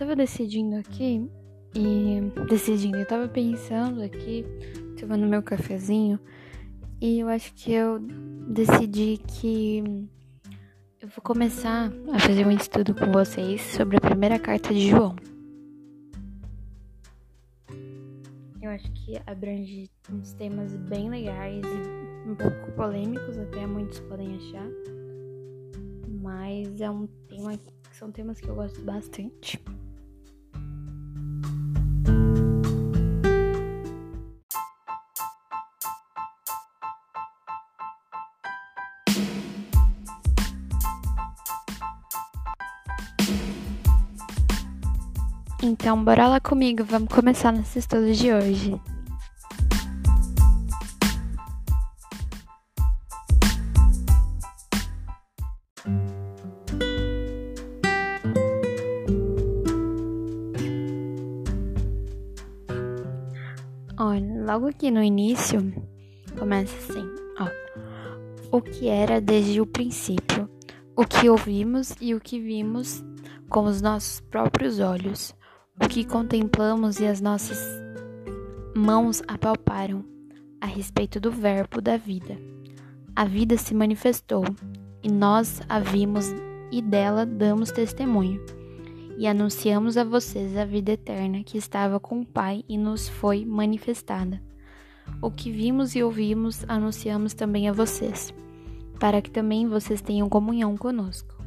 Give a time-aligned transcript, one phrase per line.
[0.00, 1.30] tava decidindo aqui
[1.74, 4.46] e decidindo, eu tava pensando aqui,
[4.98, 6.18] tomando meu cafezinho,
[6.98, 8.00] e eu acho que eu
[8.48, 10.08] decidi que
[11.02, 15.14] eu vou começar a fazer um estudo com vocês sobre a primeira carta de João.
[18.62, 24.34] Eu acho que abrange uns temas bem legais e um pouco polêmicos, até muitos podem
[24.34, 24.66] achar.
[26.22, 27.60] Mas é um tema,
[27.92, 29.62] são temas que eu gosto bastante.
[45.62, 48.80] Então, bora lá comigo, vamos começar nosso estudo de hoje.
[63.98, 65.60] Olha, logo aqui no início,
[66.38, 67.06] começa assim,
[67.38, 67.46] ó.
[68.50, 70.48] O que era desde o princípio,
[70.96, 73.04] o que ouvimos e o que vimos
[73.50, 75.38] com os nossos próprios olhos
[75.78, 77.58] o que contemplamos e as nossas
[78.74, 80.04] mãos apalparam
[80.60, 82.36] a respeito do Verbo da vida.
[83.14, 84.44] A vida se manifestou
[85.02, 86.26] e nós a vimos
[86.70, 88.40] e dela damos testemunho.
[89.18, 93.44] E anunciamos a vocês a vida eterna que estava com o Pai e nos foi
[93.44, 94.40] manifestada.
[95.20, 98.32] O que vimos e ouvimos anunciamos também a vocês,
[98.98, 101.39] para que também vocês tenham comunhão conosco.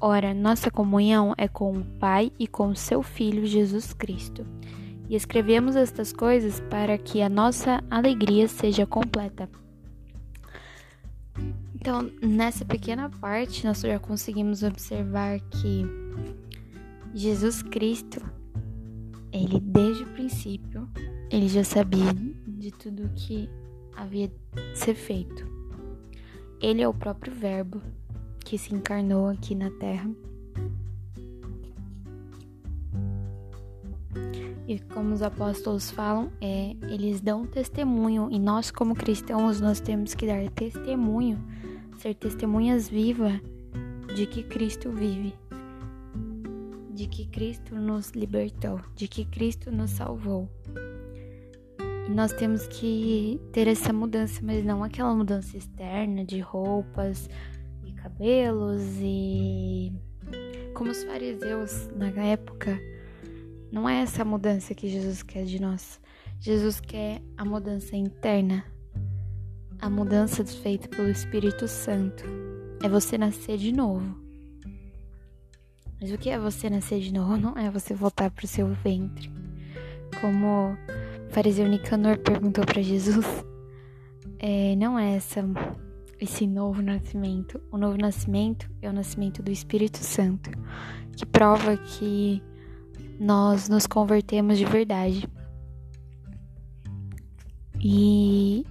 [0.00, 4.46] Ora, nossa comunhão é com o Pai e com seu Filho Jesus Cristo.
[5.08, 9.48] E escrevemos estas coisas para que a nossa alegria seja completa.
[11.74, 15.84] Então, nessa pequena parte, nós já conseguimos observar que
[17.14, 18.20] Jesus Cristo,
[19.32, 20.88] ele desde o princípio,
[21.30, 22.12] ele já sabia
[22.46, 23.48] de tudo que
[23.96, 25.46] havia de ser feito.
[26.60, 27.80] Ele é o próprio Verbo,
[28.46, 30.08] que se encarnou aqui na Terra.
[34.68, 40.14] E como os apóstolos falam, é, eles dão testemunho e nós como cristãos nós temos
[40.14, 41.42] que dar testemunho,
[41.98, 43.40] ser testemunhas vivas
[44.14, 45.34] de que Cristo vive,
[46.94, 50.48] de que Cristo nos libertou, de que Cristo nos salvou.
[52.08, 57.28] E nós temos que ter essa mudança, mas não aquela mudança externa de roupas,
[58.16, 59.92] cabelos e
[60.74, 62.80] como os fariseus na época,
[63.70, 66.00] não é essa mudança que Jesus quer de nós.
[66.40, 68.64] Jesus quer a mudança interna,
[69.78, 72.24] a mudança feita pelo Espírito Santo.
[72.82, 74.16] É você nascer de novo.
[76.00, 77.36] Mas o que é você nascer de novo?
[77.38, 79.30] Não é você voltar para o seu ventre.
[80.20, 80.76] Como o
[81.30, 83.26] fariseu Nicanor perguntou para Jesus,
[84.38, 85.42] é, não é essa
[86.20, 87.60] esse novo nascimento.
[87.70, 90.50] O novo nascimento é o nascimento do Espírito Santo,
[91.16, 92.42] que prova que
[93.18, 95.28] nós nos convertemos de verdade.
[97.80, 98.64] E,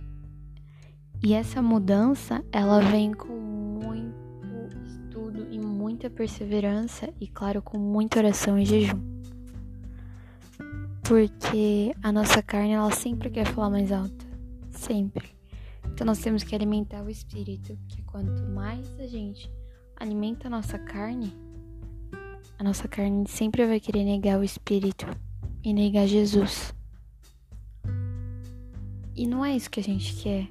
[1.24, 8.20] e essa mudança, ela vem com muito estudo e muita perseverança e, claro, com muita
[8.20, 9.00] oração e jejum.
[11.04, 14.26] Porque a nossa carne, ela sempre quer falar mais alto.
[14.72, 15.36] Sempre.
[15.96, 19.50] Então nós temos que alimentar o espírito, que quanto mais a gente
[19.96, 21.34] alimenta a nossa carne,
[22.60, 25.06] a nossa carne sempre vai querer negar o espírito
[25.64, 26.76] e negar Jesus.
[29.16, 30.50] E não é isso que a gente quer.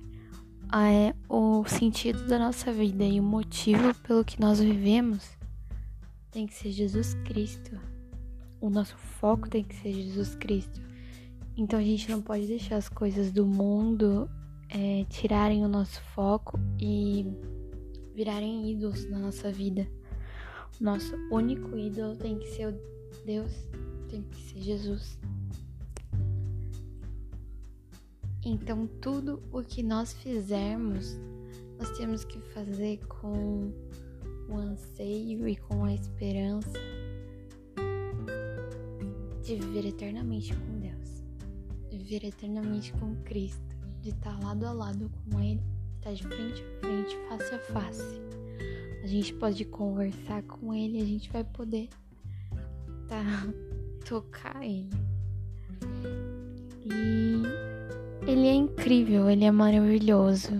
[0.70, 5.28] Ah, é o sentido da nossa vida e o motivo pelo que nós vivemos
[6.30, 7.78] tem que ser Jesus Cristo.
[8.62, 10.80] O nosso foco tem que ser Jesus Cristo.
[11.54, 14.26] Então a gente não pode deixar as coisas do mundo
[14.74, 17.24] é, tirarem o nosso foco e
[18.12, 19.86] virarem ídolos na nossa vida.
[20.80, 22.74] O nosso único ídolo tem que ser
[23.24, 23.52] Deus,
[24.08, 25.18] tem que ser Jesus.
[28.44, 31.16] Então, tudo o que nós fizermos,
[31.78, 33.72] nós temos que fazer com
[34.48, 36.78] o anseio e com a esperança
[39.42, 41.22] de viver eternamente com Deus,
[41.90, 43.73] de viver eternamente com Cristo
[44.04, 45.62] de estar lado a lado com ele,
[45.96, 48.20] estar de frente a frente, face a face.
[49.02, 51.88] A gente pode conversar com ele, a gente vai poder
[53.08, 53.24] tá,
[54.06, 54.90] tocar ele.
[56.84, 57.42] E
[58.30, 60.52] ele é incrível, ele é maravilhoso.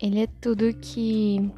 [0.00, 1.50] Ele é tudo que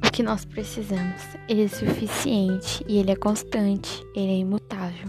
[0.00, 1.22] tudo que nós precisamos.
[1.48, 5.08] Ele é suficiente e ele é constante, ele é imutável.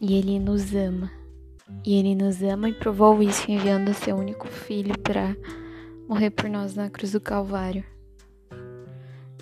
[0.00, 1.21] E ele nos ama.
[1.84, 5.36] E ele nos ama e provou isso enviando seu único filho para
[6.08, 7.84] morrer por nós na cruz do Calvário.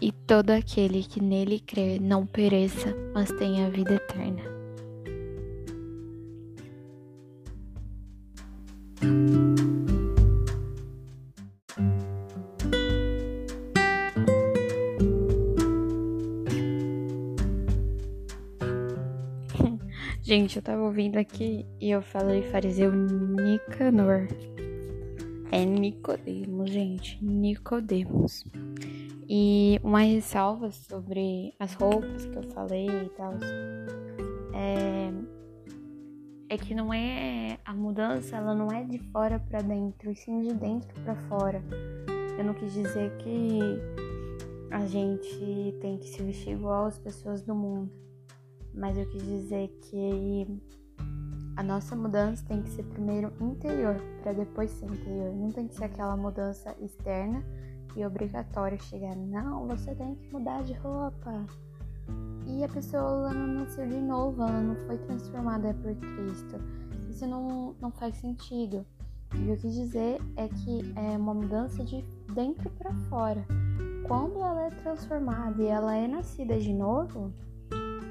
[0.01, 4.43] E todo aquele que nele crê não pereça, mas tenha a vida eterna.
[20.31, 24.29] Gente, eu tava ouvindo aqui e eu falei fariseu Nicanor.
[25.51, 27.19] É Nicodemos, gente.
[27.21, 28.45] Nicodemos.
[29.29, 33.35] E uma ressalva sobre as roupas que eu falei e tal.
[34.55, 35.11] É,
[36.55, 40.43] é que não é a mudança, ela não é de fora para dentro, e sim
[40.43, 41.61] de dentro para fora.
[42.39, 43.59] Eu não quis dizer que
[44.71, 47.91] a gente tem que se vestir igual às pessoas do mundo
[48.81, 50.47] mas eu quis dizer que
[51.55, 55.35] a nossa mudança tem que ser primeiro interior, para depois ser interior.
[55.35, 57.45] Não tem que ser aquela mudança externa
[57.95, 61.45] e obrigatória chegar, não, você tem que mudar de roupa.
[62.47, 66.57] E a pessoa não nasceu de novo, ela não foi transformada por Cristo.
[67.11, 68.87] Isso não, não faz sentido.
[69.27, 72.03] O que eu quis dizer é que é uma mudança de
[72.35, 73.45] dentro para fora.
[74.09, 77.33] Quando ela é transformada e ela é nascida de novo,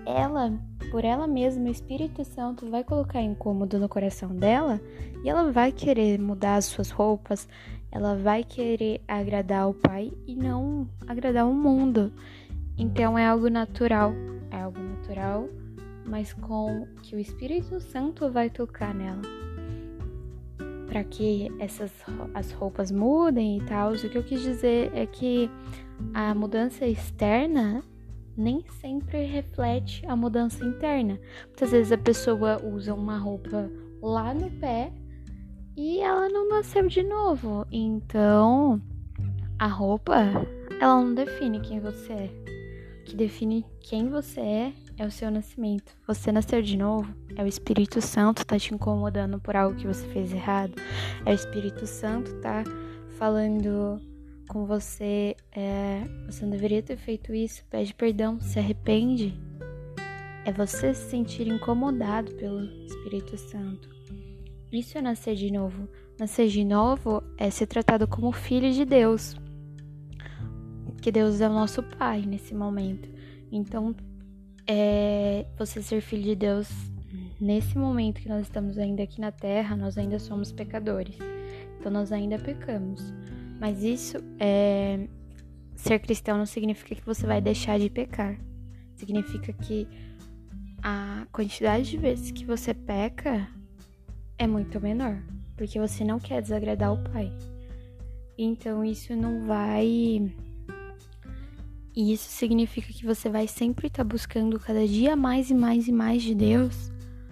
[0.09, 0.59] ela,
[0.89, 4.81] por ela mesma, o Espírito Santo vai colocar incômodo no coração dela
[5.23, 7.47] e ela vai querer mudar as suas roupas,
[7.91, 12.11] ela vai querer agradar o Pai e não agradar o mundo.
[12.77, 14.11] Então é algo natural,
[14.50, 15.47] é algo natural,
[16.06, 19.21] mas com que o Espírito Santo vai tocar nela.
[20.88, 21.91] Para que essas
[22.33, 25.51] as roupas mudem e tal, o que eu quis dizer é que
[26.15, 27.83] a mudança externa
[28.37, 31.19] nem sempre reflete a mudança interna.
[31.47, 33.69] Muitas vezes a pessoa usa uma roupa
[34.01, 34.91] lá no pé
[35.75, 37.65] e ela não nasceu de novo.
[37.71, 38.81] Então,
[39.57, 40.15] a roupa,
[40.79, 42.31] ela não define quem você é.
[43.01, 45.93] O que define quem você é é o seu nascimento.
[46.05, 50.05] Você nasceu de novo, é o Espírito Santo tá te incomodando por algo que você
[50.09, 50.73] fez errado.
[51.25, 52.63] É o Espírito Santo tá
[53.17, 54.01] falando
[54.50, 59.40] com você, é, você não deveria ter feito isso, pede perdão, se arrepende.
[60.44, 63.88] É você se sentir incomodado pelo Espírito Santo.
[64.72, 65.88] Isso é nascer de novo.
[66.19, 69.36] Nascer de novo é ser tratado como filho de Deus.
[71.00, 73.07] Que Deus é o nosso Pai nesse momento.
[73.51, 73.96] Então,
[74.66, 76.68] é, você ser filho de Deus
[77.40, 81.18] nesse momento que nós estamos ainda aqui na terra, nós ainda somos pecadores.
[81.80, 83.13] Então, nós ainda pecamos.
[83.59, 85.07] Mas isso é.
[85.75, 88.38] Ser cristão não significa que você vai deixar de pecar.
[88.95, 89.88] Significa que
[90.81, 93.47] a quantidade de vezes que você peca
[94.38, 95.21] é muito menor.
[95.56, 97.31] Porque você não quer desagradar o Pai.
[98.38, 100.33] Então isso não vai.
[101.95, 105.88] E isso significa que você vai sempre estar tá buscando cada dia mais e mais
[105.88, 106.91] e mais de Deus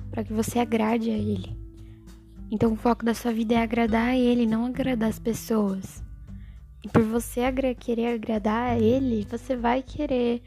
[0.10, 1.56] para que você agrade a Ele.
[2.50, 6.04] Então o foco da sua vida é agradar a Ele, não agradar as pessoas.
[6.84, 7.42] E por você
[7.80, 10.42] querer agradar a ele, você vai querer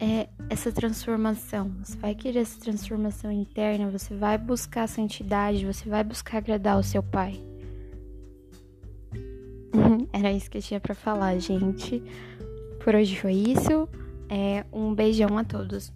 [0.00, 1.70] é, essa transformação.
[1.82, 6.78] Você vai querer essa transformação interna, você vai buscar a santidade, você vai buscar agradar
[6.78, 7.40] o seu pai.
[10.12, 12.02] Era isso que eu tinha para falar, gente.
[12.82, 13.88] Por hoje foi isso.
[14.28, 15.92] É, um beijão a todos.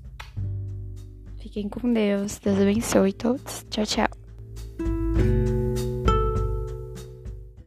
[1.39, 2.39] Fiquem com Deus.
[2.39, 3.67] Deus abençoe todos.
[3.71, 4.06] Tchau, tchau.